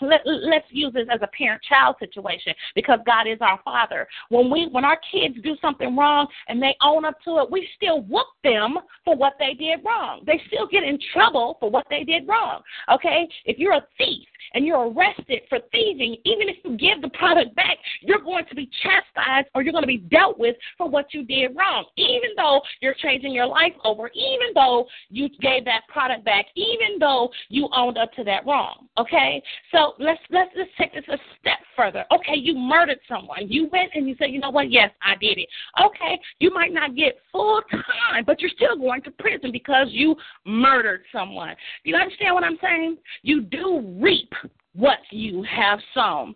let, 0.00 0.20
let's 0.24 0.66
use 0.70 0.92
this 0.94 1.06
as 1.12 1.20
a 1.22 1.28
parent-child 1.36 1.96
situation 1.98 2.54
because 2.74 2.98
God 3.04 3.26
is 3.26 3.38
our 3.40 3.60
Father. 3.64 4.08
When 4.30 4.50
we, 4.50 4.68
when 4.70 4.84
our 4.84 4.98
kids 5.12 5.36
do 5.42 5.56
something 5.60 5.96
wrong 5.96 6.26
and 6.48 6.62
they 6.62 6.74
own 6.82 7.04
up 7.04 7.20
to 7.24 7.38
it, 7.38 7.50
we 7.50 7.68
still 7.76 8.02
whoop 8.02 8.26
them 8.42 8.78
for 9.04 9.16
what 9.16 9.34
they 9.38 9.54
did 9.54 9.80
wrong. 9.84 10.22
They 10.26 10.40
still 10.46 10.66
get 10.66 10.82
in 10.82 10.98
trouble 11.12 11.58
for 11.60 11.70
what 11.70 11.86
they 11.90 12.04
did 12.04 12.26
wrong. 12.26 12.62
Okay, 12.92 13.28
if 13.44 13.58
you're 13.58 13.74
a 13.74 13.86
thief 13.98 14.26
and 14.54 14.64
you're 14.64 14.88
arrested 14.88 15.42
for 15.48 15.58
thieving, 15.72 16.16
even 16.24 16.48
if 16.48 16.56
you 16.64 16.76
give 16.76 17.02
the 17.02 17.10
product 17.10 17.54
back, 17.54 17.76
you're 18.00 18.22
going 18.22 18.46
to 18.46 18.54
be 18.54 18.70
chastised 18.82 19.48
or 19.54 19.62
you're 19.62 19.72
going 19.72 19.84
to 19.84 19.88
be 19.88 19.98
dealt 19.98 20.38
with 20.38 20.56
for 20.78 20.88
what 20.88 21.12
you 21.12 21.24
did 21.24 21.54
wrong. 21.54 21.84
Even 21.96 22.30
though 22.36 22.60
you're 22.80 22.94
changing 22.94 23.32
your 23.32 23.46
life 23.46 23.74
over, 23.84 24.10
even 24.14 24.48
though 24.54 24.86
you 25.10 25.28
gave 25.40 25.66
that 25.66 25.82
product 25.88 26.24
back, 26.24 26.46
even 26.56 26.98
though 26.98 27.09
you 27.48 27.68
owned 27.74 27.98
up 27.98 28.12
to 28.14 28.24
that 28.24 28.46
wrong. 28.46 28.88
Okay? 28.98 29.42
So 29.72 29.94
let's 29.98 30.20
let's 30.30 30.50
let's 30.56 30.70
take 30.78 30.94
this 30.94 31.04
a 31.08 31.18
step 31.38 31.58
further. 31.76 32.04
Okay, 32.12 32.36
you 32.36 32.54
murdered 32.54 32.98
someone. 33.08 33.48
You 33.48 33.68
went 33.72 33.90
and 33.94 34.08
you 34.08 34.14
said, 34.18 34.30
you 34.30 34.40
know 34.40 34.50
what, 34.50 34.70
yes, 34.70 34.90
I 35.02 35.14
did 35.16 35.38
it. 35.38 35.48
Okay, 35.82 36.18
you 36.38 36.52
might 36.52 36.72
not 36.72 36.94
get 36.94 37.18
full 37.32 37.62
time, 37.70 38.24
but 38.26 38.40
you're 38.40 38.50
still 38.54 38.76
going 38.76 39.02
to 39.02 39.10
prison 39.12 39.50
because 39.52 39.88
you 39.90 40.14
murdered 40.44 41.02
someone. 41.12 41.54
Do 41.84 41.90
you 41.90 41.96
understand 41.96 42.34
what 42.34 42.44
I'm 42.44 42.58
saying? 42.62 42.98
You 43.22 43.42
do 43.42 43.96
reap 44.00 44.32
what 44.74 44.98
you 45.10 45.42
have 45.44 45.78
sown. 45.94 46.34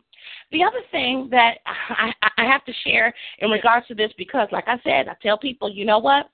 The 0.53 0.63
other 0.63 0.81
thing 0.91 1.29
that 1.31 1.59
I, 1.67 2.13
I 2.39 2.45
have 2.45 2.65
to 2.65 2.73
share 2.85 3.13
in 3.41 3.51
regards 3.51 3.87
to 3.89 3.95
this, 3.95 4.11
because 4.17 4.49
like 4.53 4.65
I 4.67 4.79
said, 4.83 5.09
I 5.09 5.15
tell 5.23 5.39
people, 5.39 5.71
you 5.71 5.85
know 5.85 5.99
what? 5.99 6.31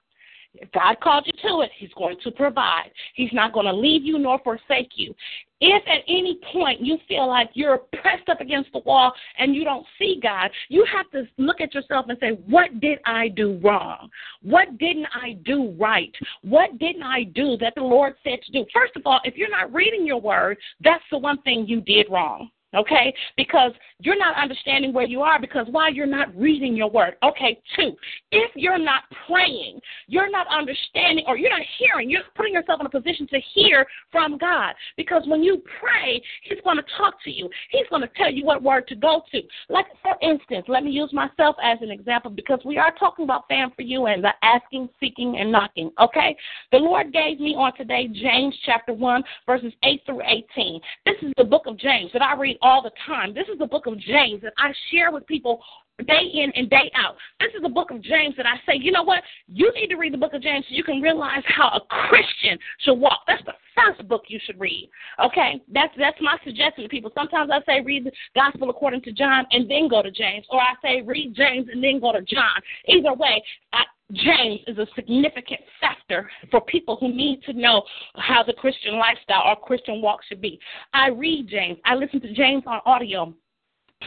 If 0.54 0.70
God 0.72 0.98
called 1.00 1.26
you 1.26 1.48
to 1.48 1.60
it, 1.60 1.70
He's 1.76 1.92
going 1.96 2.16
to 2.24 2.30
provide. 2.30 2.90
He's 3.14 3.32
not 3.32 3.52
going 3.52 3.66
to 3.66 3.72
leave 3.72 4.04
you 4.04 4.18
nor 4.18 4.38
forsake 4.40 4.92
you. 4.96 5.14
If 5.60 5.82
at 5.86 6.02
any 6.08 6.38
point 6.52 6.80
you 6.80 6.98
feel 7.06 7.28
like 7.28 7.50
you're 7.52 7.78
pressed 8.00 8.28
up 8.28 8.40
against 8.40 8.72
the 8.72 8.80
wall 8.80 9.12
and 9.38 9.54
you 9.54 9.62
don't 9.62 9.86
see 9.98 10.18
God, 10.22 10.50
you 10.68 10.86
have 10.90 11.10
to 11.10 11.28
look 11.36 11.60
at 11.60 11.74
yourself 11.74 12.06
and 12.08 12.18
say, 12.18 12.30
What 12.46 12.80
did 12.80 12.98
I 13.04 13.28
do 13.28 13.60
wrong? 13.62 14.08
What 14.42 14.78
didn't 14.78 15.08
I 15.14 15.34
do 15.44 15.76
right? 15.78 16.14
What 16.42 16.78
didn't 16.78 17.02
I 17.02 17.24
do 17.24 17.56
that 17.58 17.74
the 17.76 17.82
Lord 17.82 18.14
said 18.24 18.40
to 18.42 18.52
do? 18.52 18.64
First 18.72 18.96
of 18.96 19.02
all, 19.04 19.20
if 19.24 19.36
you're 19.36 19.50
not 19.50 19.72
reading 19.72 20.06
your 20.06 20.20
word, 20.20 20.56
that's 20.82 21.04
the 21.10 21.18
one 21.18 21.40
thing 21.42 21.66
you 21.66 21.80
did 21.80 22.06
wrong 22.10 22.50
okay? 22.74 23.12
Because 23.36 23.72
you're 23.98 24.18
not 24.18 24.36
understanding 24.36 24.92
where 24.92 25.06
you 25.06 25.22
are 25.22 25.40
because 25.40 25.66
why 25.70 25.88
you're 25.88 26.06
not 26.06 26.34
reading 26.36 26.76
your 26.76 26.90
word. 26.90 27.16
Okay, 27.22 27.60
two, 27.76 27.92
if 28.30 28.50
you're 28.54 28.78
not 28.78 29.04
praying, 29.26 29.80
you're 30.06 30.30
not 30.30 30.46
understanding 30.48 31.24
or 31.26 31.36
you're 31.36 31.50
not 31.50 31.66
hearing, 31.78 32.10
you're 32.10 32.22
putting 32.34 32.54
yourself 32.54 32.80
in 32.80 32.86
a 32.86 32.90
position 32.90 33.26
to 33.28 33.40
hear 33.54 33.86
from 34.10 34.38
God. 34.38 34.74
Because 34.96 35.22
when 35.26 35.42
you 35.42 35.62
pray, 35.80 36.22
He's 36.42 36.60
going 36.64 36.76
to 36.76 36.84
talk 36.96 37.14
to 37.24 37.30
you, 37.30 37.48
He's 37.70 37.86
going 37.90 38.02
to 38.02 38.10
tell 38.16 38.30
you 38.32 38.44
what 38.44 38.62
word 38.62 38.86
to 38.88 38.96
go 38.96 39.22
to. 39.32 39.42
Like, 39.68 39.86
for 40.02 40.16
instance, 40.22 40.66
let 40.68 40.84
me 40.84 40.90
use 40.90 41.12
myself 41.12 41.56
as 41.62 41.78
an 41.82 41.90
example 41.90 42.30
because 42.30 42.60
we 42.64 42.78
are 42.78 42.92
talking 42.98 43.24
about 43.24 43.48
fam 43.48 43.70
for 43.76 43.82
you 43.82 44.06
and 44.06 44.22
the 44.22 44.32
asking, 44.42 44.88
seeking, 44.98 45.36
and 45.38 45.52
knocking, 45.52 45.90
okay? 46.00 46.36
The 46.72 46.78
Lord 46.78 47.12
gave 47.12 47.40
me 47.40 47.54
on 47.54 47.76
today 47.76 48.08
James 48.08 48.54
chapter 48.64 48.92
1, 48.92 49.24
verses 49.46 49.72
8 49.84 50.02
through 50.06 50.22
18. 50.22 50.80
This 51.04 51.16
is 51.22 51.32
the 51.36 51.44
book 51.44 51.62
of 51.66 51.78
James 51.78 52.10
that 52.12 52.22
I 52.22 52.34
read 52.36 52.56
all 52.62 52.82
the 52.82 52.92
time. 53.06 53.34
This 53.34 53.46
is 53.52 53.58
the 53.58 53.66
book 53.66 53.86
of 53.86 53.98
James 53.98 54.42
that 54.42 54.52
I 54.58 54.72
share 54.90 55.10
with 55.10 55.26
people 55.26 55.60
day 56.06 56.30
in 56.32 56.50
and 56.54 56.68
day 56.70 56.90
out. 56.94 57.16
This 57.40 57.50
is 57.54 57.62
the 57.62 57.68
book 57.68 57.90
of 57.90 58.02
James 58.02 58.34
that 58.36 58.46
I 58.46 58.56
say, 58.66 58.78
you 58.78 58.92
know 58.92 59.02
what? 59.02 59.22
You 59.48 59.72
need 59.74 59.88
to 59.88 59.96
read 59.96 60.12
the 60.12 60.18
book 60.18 60.34
of 60.34 60.42
James 60.42 60.64
so 60.68 60.74
you 60.74 60.84
can 60.84 61.00
realize 61.00 61.42
how 61.46 61.68
a 61.68 61.80
Christian 62.08 62.58
should 62.80 62.94
walk. 62.94 63.20
That's 63.26 63.44
the 63.44 63.52
first 63.74 64.06
book 64.08 64.22
you 64.28 64.38
should 64.44 64.58
read. 64.58 64.90
Okay? 65.24 65.62
That's 65.72 65.92
that's 65.98 66.18
my 66.20 66.36
suggestion 66.44 66.84
to 66.84 66.88
people. 66.88 67.10
Sometimes 67.14 67.50
I 67.52 67.60
say 67.66 67.80
read 67.84 68.04
the 68.04 68.12
gospel 68.34 68.70
according 68.70 69.02
to 69.02 69.12
John 69.12 69.46
and 69.50 69.70
then 69.70 69.88
go 69.88 70.02
to 70.02 70.10
James. 70.10 70.46
Or 70.50 70.60
I 70.60 70.74
say 70.82 71.02
read 71.02 71.34
James 71.34 71.68
and 71.72 71.82
then 71.82 72.00
go 72.00 72.12
to 72.12 72.22
John. 72.22 72.60
Either 72.88 73.14
way, 73.14 73.42
I, 73.72 73.84
James 74.12 74.60
is 74.66 74.78
a 74.78 74.86
significant 74.94 75.60
factor 75.80 76.30
for 76.50 76.60
people 76.62 76.96
who 76.98 77.14
need 77.14 77.42
to 77.44 77.52
know 77.52 77.82
how 78.16 78.42
the 78.42 78.52
Christian 78.52 78.98
lifestyle 78.98 79.42
or 79.46 79.56
Christian 79.56 80.02
walk 80.02 80.20
should 80.28 80.40
be. 80.40 80.58
I 80.92 81.08
read 81.08 81.48
James. 81.48 81.78
I 81.84 81.94
listen 81.94 82.20
to 82.22 82.34
James 82.34 82.64
on 82.66 82.80
audio. 82.86 83.34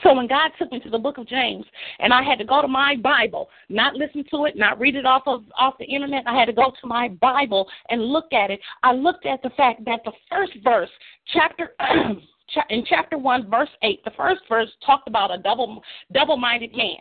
So 0.02 0.14
when 0.14 0.28
God 0.28 0.52
took 0.58 0.72
me 0.72 0.80
to 0.80 0.90
the 0.90 0.98
book 0.98 1.20
of 1.20 1.28
James 1.28 1.66
and 2.00 2.12
I 2.12 2.24
had 2.24 2.40
to 2.40 2.46
go 2.46 2.62
to 2.62 2.68
my 2.68 2.96
Bible, 2.96 3.50
not 3.70 3.94
listen 3.94 4.24
to 4.32 4.46
it, 4.46 4.58
not 4.58 4.80
read 4.80 4.96
it 4.96 5.06
off 5.06 5.24
of 5.28 5.44
off 5.58 5.76
the 5.78 5.86
internet, 5.86 6.24
I 6.26 6.34
had 6.34 6.46
to 6.46 6.54
go 6.54 6.72
to 6.82 6.88
my 6.88 7.10
Bible 7.10 7.70
and 7.90 8.02
look 8.02 8.34
at 8.34 8.50
it. 8.50 8.60
I 8.82 8.94
looked 8.94 9.28
at 9.28 9.44
the 9.44 9.52
fact 9.52 9.86
that 9.86 10.00
the 10.04 10.12
first 10.32 10.54
verse, 10.64 10.90
chapter 11.32 11.74
in 12.70 12.86
chapter 12.86 13.18
1 13.20 13.50
verse 13.50 13.70
8, 13.84 14.04
the 14.04 14.12
first 14.18 14.42
verse 14.50 14.70
talked 14.84 15.08
about 15.08 15.34
a 15.34 15.38
double 15.38 15.84
double-minded 16.12 16.72
man. 16.76 16.98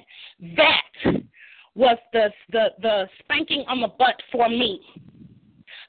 That 0.56 1.22
was 1.74 1.98
the 2.12 2.30
the 2.50 2.68
the 2.80 3.08
spanking 3.20 3.64
on 3.68 3.80
the 3.80 3.88
butt 3.88 4.20
for 4.30 4.48
me. 4.48 4.80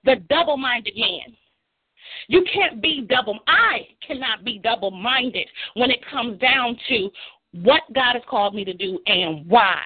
The 0.05 0.17
double-minded 0.29 0.95
man. 0.97 1.35
You 2.27 2.43
can't 2.53 2.81
be 2.81 3.05
double 3.07 3.39
I 3.47 3.87
cannot 4.05 4.43
be 4.43 4.59
double-minded 4.59 5.47
when 5.75 5.91
it 5.91 5.99
comes 6.09 6.39
down 6.39 6.77
to 6.89 7.09
what 7.53 7.81
God 7.93 8.13
has 8.13 8.23
called 8.29 8.55
me 8.55 8.65
to 8.65 8.73
do 8.73 8.99
and 9.07 9.45
why. 9.47 9.85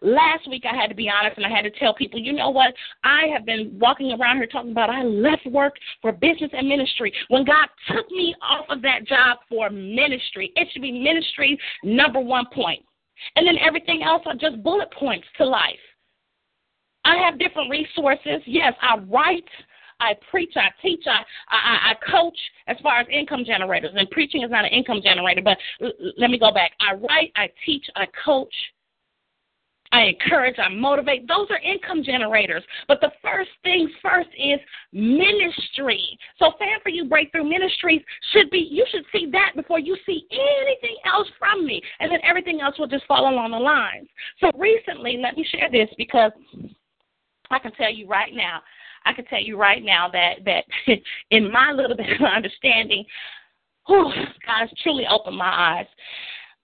Last 0.00 0.48
week, 0.48 0.64
I 0.70 0.74
had 0.74 0.88
to 0.88 0.94
be 0.94 1.08
honest 1.08 1.36
and 1.36 1.46
I 1.46 1.50
had 1.50 1.62
to 1.62 1.70
tell 1.70 1.94
people, 1.94 2.18
you 2.18 2.32
know 2.32 2.50
what? 2.50 2.74
I 3.04 3.26
have 3.32 3.46
been 3.46 3.78
walking 3.80 4.12
around 4.12 4.36
here 4.36 4.46
talking 4.46 4.72
about 4.72 4.90
I 4.90 5.02
left 5.02 5.46
work 5.46 5.74
for 6.02 6.12
business 6.12 6.50
and 6.52 6.68
ministry. 6.68 7.12
When 7.28 7.44
God 7.44 7.68
took 7.88 8.10
me 8.10 8.34
off 8.42 8.66
of 8.68 8.82
that 8.82 9.06
job 9.06 9.38
for 9.48 9.70
ministry, 9.70 10.52
it 10.56 10.68
should 10.72 10.82
be 10.82 10.92
ministry 10.92 11.58
number 11.82 12.20
one 12.20 12.46
point. 12.52 12.84
And 13.34 13.46
then 13.46 13.56
everything 13.58 14.02
else 14.02 14.22
are 14.26 14.34
just 14.34 14.62
bullet 14.62 14.90
points 14.92 15.26
to 15.38 15.44
life. 15.44 15.74
I 17.04 17.16
have 17.18 17.38
different 17.38 17.70
resources. 17.70 18.42
Yes, 18.46 18.74
I 18.82 18.98
write, 18.98 19.44
I 20.00 20.14
preach, 20.30 20.52
I 20.56 20.68
teach, 20.82 21.04
I, 21.06 21.22
I, 21.50 21.92
I 21.92 21.94
coach 22.10 22.36
as 22.66 22.76
far 22.82 23.00
as 23.00 23.06
income 23.10 23.44
generators. 23.46 23.92
And 23.94 24.10
preaching 24.10 24.42
is 24.42 24.50
not 24.50 24.64
an 24.64 24.72
income 24.72 25.00
generator, 25.02 25.42
but 25.42 25.56
l- 25.80 25.92
let 26.18 26.30
me 26.30 26.38
go 26.38 26.52
back. 26.52 26.72
I 26.80 26.94
write, 26.94 27.32
I 27.36 27.48
teach, 27.64 27.84
I 27.94 28.06
coach, 28.24 28.52
I 29.96 30.12
encourage, 30.12 30.58
I 30.58 30.68
motivate. 30.68 31.26
Those 31.26 31.46
are 31.48 31.58
income 31.58 32.02
generators. 32.04 32.62
But 32.86 33.00
the 33.00 33.10
first 33.22 33.48
things 33.62 33.90
first 34.02 34.28
is 34.36 34.60
ministry. 34.92 36.18
So 36.38 36.52
Fan 36.58 36.80
for 36.82 36.90
You 36.90 37.06
Breakthrough 37.06 37.44
Ministries 37.44 38.02
should 38.32 38.50
be 38.50 38.58
you 38.58 38.84
should 38.90 39.04
see 39.10 39.30
that 39.32 39.52
before 39.56 39.78
you 39.78 39.96
see 40.04 40.26
anything 40.30 40.96
else 41.06 41.28
from 41.38 41.64
me. 41.64 41.80
And 41.98 42.12
then 42.12 42.20
everything 42.24 42.60
else 42.60 42.78
will 42.78 42.86
just 42.86 43.06
fall 43.06 43.30
along 43.32 43.52
the 43.52 43.58
lines. 43.58 44.06
So 44.38 44.50
recently, 44.58 45.16
let 45.16 45.34
me 45.34 45.46
share 45.50 45.70
this 45.72 45.88
because 45.96 46.32
I 47.50 47.58
can 47.58 47.72
tell 47.72 47.90
you 47.90 48.06
right 48.06 48.34
now, 48.34 48.60
I 49.06 49.14
can 49.14 49.24
tell 49.24 49.40
you 49.40 49.56
right 49.56 49.82
now 49.82 50.10
that 50.10 50.44
that 50.44 50.64
in 51.30 51.50
my 51.50 51.72
little 51.72 51.96
bit 51.96 52.20
of 52.20 52.26
understanding, 52.36 53.02
whew, 53.86 54.12
God 54.44 54.60
has 54.60 54.70
truly 54.82 55.06
opened 55.10 55.38
my 55.38 55.78
eyes. 55.78 55.86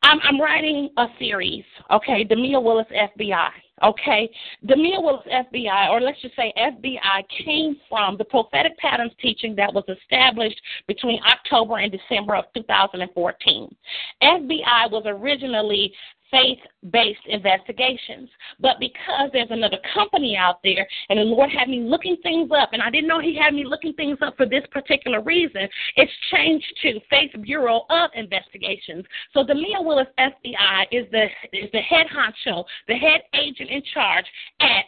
I'm, 0.02 0.18
I'm 0.24 0.40
writing 0.40 0.90
a 0.96 1.06
series, 1.18 1.64
okay, 1.90 2.24
Demia 2.24 2.62
Willis 2.62 2.86
FBI, 2.92 3.50
okay? 3.84 4.28
Demia 4.66 5.00
Willis 5.02 5.26
FBI, 5.32 5.90
or 5.90 6.00
let's 6.00 6.20
just 6.20 6.34
say 6.34 6.52
FBI, 6.58 7.24
came 7.44 7.76
from 7.88 8.16
the 8.16 8.24
prophetic 8.24 8.76
patterns 8.78 9.12
teaching 9.20 9.54
that 9.56 9.72
was 9.72 9.84
established 9.88 10.60
between 10.88 11.20
October 11.22 11.78
and 11.78 11.92
December 11.92 12.34
of 12.34 12.46
2014. 12.54 13.74
FBI 14.22 14.90
was 14.90 15.04
originally 15.06 15.92
faith 16.32 16.58
based 16.90 17.20
investigations. 17.26 18.28
But 18.58 18.80
because 18.80 19.30
there's 19.32 19.50
another 19.50 19.76
company 19.94 20.36
out 20.36 20.58
there, 20.64 20.88
and 21.08 21.18
the 21.18 21.22
Lord 21.22 21.50
had 21.50 21.68
me 21.68 21.80
looking 21.80 22.16
things 22.22 22.50
up, 22.58 22.70
and 22.72 22.82
I 22.82 22.90
didn't 22.90 23.06
know 23.06 23.20
He 23.20 23.38
had 23.38 23.54
me 23.54 23.64
looking 23.64 23.92
things 23.92 24.18
up 24.22 24.36
for 24.36 24.46
this 24.46 24.64
particular 24.72 25.20
reason, 25.20 25.68
it's 25.94 26.12
changed 26.32 26.66
to 26.82 26.98
Faith 27.08 27.30
Bureau 27.42 27.82
of 27.90 28.10
Investigations. 28.14 29.04
So 29.32 29.44
Demia 29.44 29.84
Willis 29.84 30.08
FBI 30.18 30.86
is 30.90 31.06
the 31.12 31.26
is 31.52 31.70
the 31.72 31.80
head 31.80 32.06
honcho, 32.08 32.64
the 32.88 32.94
head 32.94 33.20
agent 33.34 33.70
in 33.70 33.82
charge 33.94 34.24
at 34.60 34.86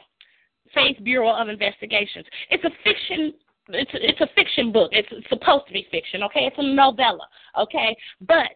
Faith 0.75 0.97
Bureau 1.05 1.31
of 1.31 1.49
Investigations. 1.49 2.25
It's 2.51 2.65
a 2.65 2.71
fiction 2.83 3.35
it's 3.69 3.95
a, 3.95 4.09
it's 4.09 4.21
a 4.21 4.27
fiction 4.35 4.73
book. 4.73 4.91
It's 4.93 5.09
supposed 5.29 5.67
to 5.69 5.73
be 5.73 5.87
fiction, 5.91 6.23
okay? 6.25 6.41
It's 6.41 6.57
a 6.59 6.63
novella, 6.63 7.27
okay? 7.59 7.97
But 8.21 8.53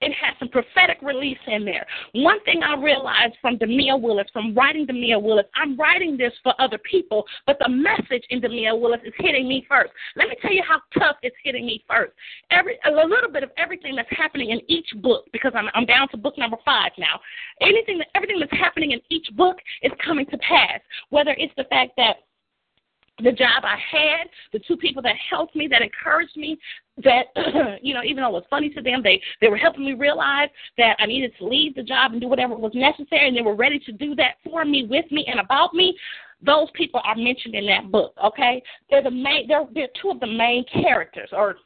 it 0.00 0.12
has 0.12 0.34
some 0.38 0.48
prophetic 0.48 0.98
release 1.02 1.38
in 1.46 1.64
there. 1.64 1.86
One 2.12 2.42
thing 2.44 2.62
I 2.62 2.74
realized 2.80 3.34
from 3.40 3.56
Demia 3.56 4.00
Willis, 4.00 4.26
from 4.32 4.54
writing 4.54 4.86
Demia 4.86 5.20
Willis, 5.20 5.46
I'm 5.54 5.76
writing 5.78 6.16
this 6.16 6.32
for 6.42 6.52
other 6.58 6.78
people, 6.78 7.24
but 7.46 7.56
the 7.60 7.68
message 7.68 8.22
in 8.30 8.40
Demia 8.40 8.78
Willis 8.78 9.00
is 9.04 9.14
hitting 9.18 9.48
me 9.48 9.64
first. 9.68 9.92
Let 10.14 10.28
me 10.28 10.36
tell 10.42 10.52
you 10.52 10.62
how 10.66 10.80
tough 10.98 11.16
it's 11.22 11.36
hitting 11.42 11.64
me 11.64 11.82
first. 11.88 12.12
Every 12.50 12.78
a 12.84 12.90
little 12.90 13.30
bit 13.32 13.42
of 13.42 13.50
everything 13.56 13.96
that's 13.96 14.08
happening 14.10 14.50
in 14.50 14.60
each 14.68 14.88
book, 15.02 15.24
because 15.32 15.52
I'm 15.54 15.68
I'm 15.74 15.86
down 15.86 16.08
to 16.10 16.16
book 16.16 16.36
number 16.36 16.58
five 16.64 16.92
now. 16.98 17.18
Anything 17.60 17.98
that 17.98 18.08
everything 18.14 18.38
that's 18.38 18.52
happening 18.52 18.92
in 18.92 19.00
each 19.10 19.28
book 19.36 19.56
is 19.82 19.92
coming 20.04 20.26
to 20.26 20.38
pass. 20.38 20.80
Whether 21.10 21.34
it's 21.38 21.54
the 21.56 21.64
fact 21.64 21.92
that 21.96 22.16
the 23.22 23.32
job 23.32 23.64
I 23.64 23.76
had, 23.90 24.28
the 24.52 24.58
two 24.58 24.76
people 24.76 25.02
that 25.02 25.16
helped 25.30 25.56
me, 25.56 25.68
that 25.68 25.82
encouraged 25.82 26.36
me, 26.36 26.58
that 27.02 27.26
you 27.82 27.94
know, 27.94 28.02
even 28.04 28.22
though 28.22 28.28
it 28.28 28.32
was 28.32 28.44
funny 28.50 28.70
to 28.70 28.82
them, 28.82 29.02
they 29.02 29.20
they 29.40 29.48
were 29.48 29.56
helping 29.56 29.84
me 29.84 29.94
realize 29.94 30.48
that 30.78 30.96
I 30.98 31.06
needed 31.06 31.32
to 31.38 31.46
leave 31.46 31.74
the 31.74 31.82
job 31.82 32.12
and 32.12 32.20
do 32.20 32.28
whatever 32.28 32.56
was 32.56 32.72
necessary, 32.74 33.28
and 33.28 33.36
they 33.36 33.42
were 33.42 33.56
ready 33.56 33.78
to 33.80 33.92
do 33.92 34.14
that 34.16 34.36
for 34.44 34.64
me, 34.64 34.86
with 34.88 35.10
me, 35.10 35.24
and 35.28 35.40
about 35.40 35.74
me. 35.74 35.96
Those 36.42 36.68
people 36.74 37.00
are 37.02 37.16
mentioned 37.16 37.54
in 37.54 37.66
that 37.66 37.90
book. 37.90 38.12
Okay, 38.22 38.62
they're 38.90 39.02
the 39.02 39.10
main. 39.10 39.48
They're 39.48 39.66
they're 39.72 39.88
two 40.00 40.10
of 40.10 40.20
the 40.20 40.26
main 40.26 40.64
characters, 40.72 41.30
or 41.32 41.56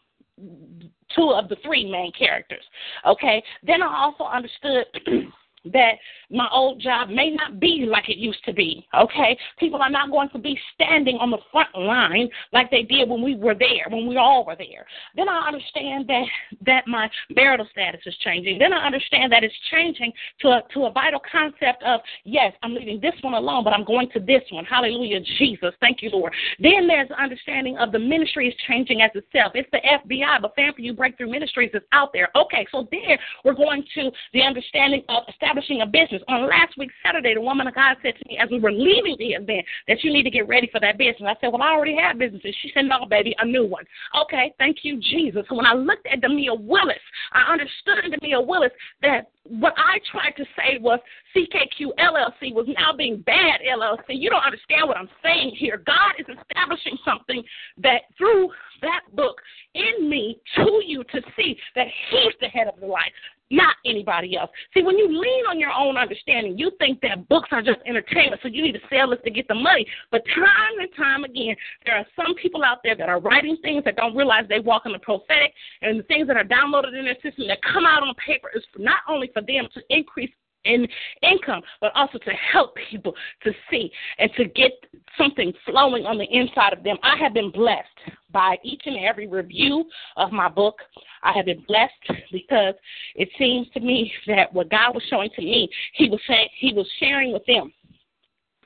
two 1.17 1.31
of 1.31 1.49
the 1.49 1.57
three 1.65 1.91
main 1.91 2.13
characters. 2.13 2.63
Okay. 3.07 3.43
Then 3.63 3.83
I 3.83 4.05
also 4.05 4.25
understood. 4.25 4.87
that 5.73 5.93
my 6.31 6.49
old 6.53 6.81
job 6.81 7.09
may 7.09 7.31
not 7.31 7.61
be 7.61 7.87
like 7.89 8.09
it 8.09 8.17
used 8.17 8.43
to 8.45 8.53
be. 8.53 8.87
Okay? 8.97 9.39
People 9.59 9.81
are 9.83 9.91
not 9.91 10.11
going 10.11 10.29
to 10.31 10.39
be 10.39 10.59
standing 10.75 11.17
on 11.17 11.31
the 11.31 11.39
front 11.53 11.69
line 11.77 12.29
like 12.53 12.71
they 12.71 12.83
did 12.83 13.09
when 13.09 13.23
we 13.23 13.37
were 13.37 13.55
there, 13.55 13.87
when 13.89 14.07
we 14.07 14.17
all 14.17 14.45
were 14.45 14.57
there. 14.57 14.87
Then 15.17 15.29
I 15.29 15.47
understand 15.47 16.09
that 16.09 16.25
that 16.67 16.87
my 16.87 17.11
marital 17.35 17.67
status 17.71 18.01
is 18.07 18.17
changing. 18.25 18.59
Then 18.59 18.73
I 18.73 18.87
understand 18.87 19.33
that 19.33 19.45
it's 19.45 19.55
changing 19.71 20.13
to 20.41 20.49
a 20.49 20.63
to 20.75 20.85
a 20.85 20.93
vital 20.93 21.21
concept 21.31 21.83
of 21.83 22.01
yes, 22.25 22.53
I'm 22.63 22.75
leaving 22.75 23.01
this 23.01 23.15
one 23.21 23.35
alone, 23.35 23.65
but 23.65 23.73
I'm 23.73 23.85
going 23.85 24.09
to 24.15 24.21
this 24.21 24.43
one. 24.51 24.65
Hallelujah, 24.65 25.21
Jesus. 25.39 25.75
Thank 25.81 26.03
you, 26.03 26.11
Lord. 26.11 26.33
Then 26.59 26.87
there's 26.87 27.11
understanding 27.11 27.77
of 27.79 27.93
the 27.93 27.99
ministry 27.99 28.49
is 28.49 28.55
changing 28.67 29.03
as 29.03 29.11
itself. 29.15 29.53
It's 29.55 29.69
the 29.73 29.79
FBI, 29.79 30.41
but 30.41 30.55
Fan 30.55 30.73
for 30.75 30.81
You 30.81 30.95
Breakthrough 30.95 31.31
Ministries 31.31 31.71
is 31.75 31.83
out 31.93 32.13
there. 32.13 32.29
Okay, 32.37 32.67
so 32.73 32.89
there 32.91 33.19
we're 33.45 33.55
going 33.55 33.85
to 33.95 34.11
the 34.33 34.43
understanding 34.43 35.03
of 35.09 35.25
establishing 35.29 35.50
a 35.57 35.87
business. 35.87 36.23
On 36.29 36.49
last 36.49 36.77
week, 36.79 36.91
Saturday, 37.05 37.35
the 37.35 37.41
woman 37.41 37.67
of 37.67 37.75
God 37.75 37.97
said 38.03 38.15
to 38.19 38.29
me 38.29 38.39
as 38.39 38.51
we 38.51 38.59
were 38.59 38.73
leaving 38.73 39.17
the 39.19 39.33
event 39.35 39.65
that 39.89 40.03
you 40.03 40.13
need 40.13 40.25
to 40.25 40.31
get 40.31 40.49
ready 40.49 40.69
for 40.71 40.81
that 40.81 40.99
business. 40.99 41.23
I 41.27 41.35
said, 41.41 41.53
Well, 41.53 41.63
I 41.63 41.73
already 41.73 41.97
have 41.97 42.19
businesses. 42.19 42.55
She 42.63 42.71
said, 42.75 42.87
No, 42.87 43.07
baby, 43.09 43.35
a 43.39 43.47
new 43.47 43.67
one. 43.67 43.85
Okay, 44.23 44.53
thank 44.59 44.79
you, 44.83 45.01
Jesus. 45.01 45.45
So 45.49 45.55
when 45.57 45.67
I 45.67 45.75
looked 45.75 46.07
at 46.07 46.21
Demia 46.21 46.59
Willis, 46.59 47.03
I 47.33 47.53
understood 47.53 48.13
Demia 48.21 48.45
Willis 48.45 48.73
that 49.03 49.31
what 49.45 49.75
I 49.77 49.99
tried 50.11 50.33
to 50.37 50.45
say 50.57 50.79
was 50.81 51.01
CKQ 51.35 51.95
LLC 51.99 52.53
was 52.55 52.67
now 52.79 52.93
being 52.97 53.23
bad 53.23 53.61
LLC. 53.67 54.11
You 54.11 54.31
don't 54.31 54.45
understand 54.45 54.87
what 54.87 54.97
I'm 54.97 55.09
saying 55.23 55.57
here. 55.57 55.83
God 55.87 56.13
is 56.19 56.27
establishing 56.27 56.99
something 57.05 57.43
that 57.79 58.03
through 58.19 58.51
that 58.83 59.01
book 59.15 59.37
in 59.75 60.09
me 60.09 60.39
to 60.57 60.81
you 60.85 61.05
to 61.05 61.21
see 61.37 61.57
that 61.75 61.87
He's 62.11 62.33
the 62.41 62.49
head 62.49 62.69
of 62.69 62.79
the 62.81 62.87
life, 62.87 63.13
not 63.51 63.77
anybody 63.85 64.37
else. 64.37 64.51
See, 64.75 64.83
when 64.83 64.97
you 64.97 65.09
lean 65.09 65.45
on 65.49 65.59
your 65.59 65.73
own 65.73 65.97
understanding, 65.97 66.57
you 66.57 66.71
think 66.79 67.01
that 67.03 67.29
books 67.29 67.49
are 67.53 67.63
just 67.63 67.81
entertainment, 67.87 68.41
so 68.43 68.49
you 68.49 68.63
need 68.63 68.73
to 68.73 68.81
sell 68.89 69.11
this 69.11 69.19
to 69.25 69.31
get 69.31 69.49
the 69.49 69.55
money. 69.55 69.87
But 70.11 70.23
time 70.35 70.79
and 70.79 70.89
time 70.97 71.25
again, 71.25 71.57
there 71.85 71.97
are 71.97 72.07
some 72.17 72.35
people 72.37 72.65
out 72.65 72.79
there 72.85 72.97
that 72.97 73.09
are 73.09 73.21
writing 73.21 73.57
things 73.63 73.85
that 73.85 73.97
don't 73.97 74.17
realize 74.17 74.45
they 74.49 74.61
walk 74.61 74.83
in 74.87 74.93
the 74.93 74.99
prophetic, 74.99 75.53
and 75.83 75.99
the 75.99 76.05
things 76.05 76.29
that 76.29 76.37
are 76.37 76.45
downloaded 76.45 76.99
in 76.99 77.05
their 77.05 77.19
system 77.23 77.49
that 77.49 77.59
come 77.63 77.85
out 77.87 78.03
on 78.03 78.15
paper 78.15 78.51
is 78.55 78.63
not 78.79 79.01
only 79.09 79.31
for 79.33 79.43
them 79.43 79.69
to 79.75 79.81
increase 79.91 80.31
in 80.65 80.87
income, 81.23 81.63
but 81.81 81.93
also 81.95 82.19
to 82.19 82.31
help 82.31 82.75
people 82.91 83.15
to 83.45 83.53
see 83.71 83.91
and 84.19 84.31
to 84.37 84.45
get 84.47 84.73
something 85.17 85.53
flowing 85.65 86.07
on 86.07 86.19
the 86.19 86.27
inside 86.31 86.73
of 86.73 86.83
them. 86.83 86.97
I 87.03 87.17
have 87.17 87.35
been 87.35 87.51
blessed 87.51 87.87
by 88.33 88.57
each 88.63 88.83
and 88.87 88.97
every 89.05 89.27
review 89.27 89.85
of 90.17 90.33
my 90.33 90.49
book. 90.49 90.77
I 91.23 91.33
have 91.33 91.47
been 91.47 91.65
blessed 91.67 92.23
because 92.33 92.75
it 93.15 93.29
seems 93.39 93.69
to 93.75 93.81
me 93.81 94.13
that 94.27 94.53
what 94.53 94.71
God 94.71 94.95
was 94.95 95.03
showing 95.09 95.31
to 95.37 95.43
me, 95.43 95.69
He 95.95 96.09
was 96.09 96.21
saying 96.27 96.49
He 96.59 96.73
was 96.73 96.89
sharing 96.99 97.33
with 97.33 97.45
them 97.47 97.73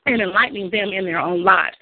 and 0.06 0.20
enlightening 0.20 0.70
them 0.70 0.90
in 0.90 1.04
their 1.04 1.18
own 1.18 1.42
lives. 1.42 1.76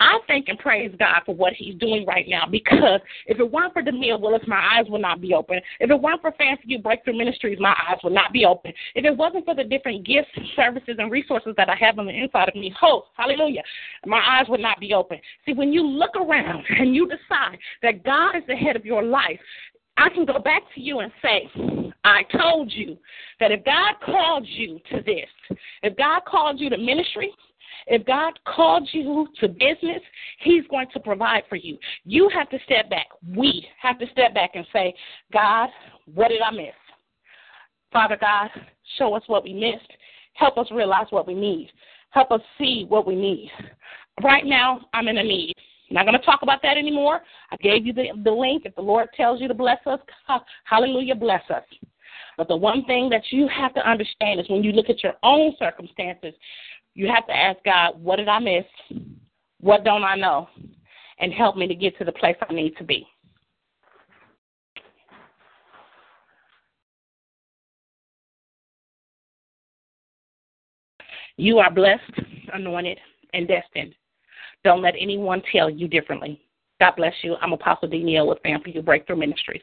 I 0.00 0.18
thank 0.26 0.48
and 0.48 0.58
praise 0.58 0.94
God 0.98 1.20
for 1.26 1.34
what 1.34 1.52
He's 1.52 1.74
doing 1.76 2.06
right 2.06 2.26
now 2.28 2.44
because 2.50 3.00
if 3.26 3.38
it 3.38 3.50
weren't 3.50 3.72
for 3.72 3.82
Demia 3.82 4.18
Willis, 4.18 4.42
my 4.46 4.78
eyes 4.78 4.86
would 4.88 5.02
not 5.02 5.20
be 5.20 5.34
open. 5.34 5.60
If 5.80 5.90
it 5.90 6.00
weren't 6.00 6.22
for 6.22 6.32
Fancy 6.32 6.62
You 6.66 6.78
Breakthrough 6.78 7.18
Ministries, 7.18 7.58
my 7.60 7.76
eyes 7.88 7.98
would 8.02 8.14
not 8.14 8.32
be 8.32 8.46
open. 8.46 8.72
If 8.94 9.04
it 9.04 9.16
wasn't 9.16 9.44
for 9.44 9.54
the 9.54 9.64
different 9.64 10.06
gifts, 10.06 10.30
services, 10.54 10.96
and 10.98 11.10
resources 11.10 11.54
that 11.56 11.68
I 11.68 11.76
have 11.76 11.98
on 11.98 12.06
the 12.06 12.12
inside 12.12 12.48
of 12.48 12.54
me, 12.54 12.74
hope, 12.78 13.06
hallelujah, 13.16 13.62
my 14.06 14.22
eyes 14.26 14.46
would 14.48 14.60
not 14.60 14.80
be 14.80 14.94
open. 14.94 15.18
See, 15.44 15.52
when 15.52 15.72
you 15.72 15.86
look 15.86 16.16
around 16.16 16.64
and 16.78 16.94
you 16.94 17.06
decide 17.06 17.58
that 17.82 18.04
God 18.04 18.36
is 18.36 18.42
the 18.48 18.56
head 18.56 18.76
of 18.76 18.86
your 18.86 19.02
life, 19.02 19.38
I 19.98 20.10
can 20.10 20.26
go 20.26 20.38
back 20.38 20.62
to 20.74 20.80
you 20.80 21.00
and 21.00 21.10
say, 21.22 21.50
I 22.04 22.22
told 22.38 22.70
you 22.72 22.98
that 23.40 23.50
if 23.50 23.64
God 23.64 23.94
called 24.04 24.46
you 24.46 24.78
to 24.90 25.02
this, 25.02 25.58
if 25.82 25.96
God 25.96 26.20
called 26.26 26.60
you 26.60 26.68
to 26.68 26.76
ministry, 26.76 27.32
if 27.86 28.04
God 28.06 28.38
called 28.44 28.88
you 28.92 29.28
to 29.40 29.48
business, 29.48 30.02
He's 30.40 30.66
going 30.68 30.86
to 30.92 31.00
provide 31.00 31.44
for 31.48 31.56
you. 31.56 31.78
You 32.04 32.28
have 32.34 32.48
to 32.50 32.58
step 32.64 32.90
back. 32.90 33.06
We 33.34 33.66
have 33.80 33.98
to 33.98 34.06
step 34.12 34.34
back 34.34 34.50
and 34.54 34.66
say, 34.72 34.94
God, 35.32 35.68
what 36.14 36.28
did 36.28 36.42
I 36.42 36.50
miss? 36.50 36.74
Father 37.92 38.16
God, 38.20 38.48
show 38.98 39.14
us 39.14 39.22
what 39.26 39.44
we 39.44 39.54
missed. 39.54 39.90
Help 40.34 40.58
us 40.58 40.66
realize 40.70 41.06
what 41.10 41.26
we 41.26 41.34
need. 41.34 41.70
Help 42.10 42.30
us 42.30 42.40
see 42.58 42.84
what 42.88 43.06
we 43.06 43.14
need. 43.14 43.50
Right 44.22 44.44
now, 44.44 44.80
I'm 44.92 45.08
in 45.08 45.18
a 45.18 45.22
need. 45.22 45.54
I'm 45.90 45.94
not 45.94 46.06
going 46.06 46.18
to 46.18 46.24
talk 46.24 46.40
about 46.42 46.62
that 46.62 46.76
anymore. 46.76 47.20
I 47.50 47.56
gave 47.56 47.86
you 47.86 47.92
the, 47.92 48.08
the 48.24 48.30
link. 48.30 48.62
If 48.64 48.74
the 48.74 48.82
Lord 48.82 49.08
tells 49.16 49.40
you 49.40 49.48
to 49.48 49.54
bless 49.54 49.78
us, 49.86 50.00
hallelujah, 50.64 51.14
bless 51.14 51.42
us. 51.50 51.62
But 52.36 52.48
the 52.48 52.56
one 52.56 52.84
thing 52.84 53.08
that 53.10 53.22
you 53.30 53.48
have 53.48 53.72
to 53.74 53.88
understand 53.88 54.40
is 54.40 54.48
when 54.48 54.62
you 54.62 54.72
look 54.72 54.90
at 54.90 55.02
your 55.02 55.14
own 55.22 55.54
circumstances, 55.58 56.34
you 56.96 57.06
have 57.08 57.26
to 57.26 57.36
ask 57.36 57.62
God, 57.62 58.02
what 58.02 58.16
did 58.16 58.26
I 58.26 58.38
miss? 58.38 58.64
What 59.60 59.84
don't 59.84 60.02
I 60.02 60.16
know? 60.16 60.48
And 61.18 61.30
help 61.32 61.56
me 61.56 61.68
to 61.68 61.74
get 61.74 61.96
to 61.98 62.04
the 62.04 62.12
place 62.12 62.36
I 62.48 62.52
need 62.52 62.74
to 62.78 62.84
be. 62.84 63.06
You 71.36 71.58
are 71.58 71.70
blessed, 71.70 72.00
anointed, 72.54 72.98
and 73.34 73.46
destined. 73.46 73.94
Don't 74.64 74.80
let 74.80 74.94
anyone 74.98 75.42
tell 75.52 75.68
you 75.68 75.88
differently. 75.88 76.40
God 76.80 76.92
bless 76.96 77.12
you. 77.22 77.36
I'm 77.42 77.52
Apostle 77.52 77.88
D. 77.88 78.02
Neal 78.02 78.26
with 78.26 78.40
Family 78.42 78.80
Breakthrough 78.80 79.16
Ministries. 79.16 79.62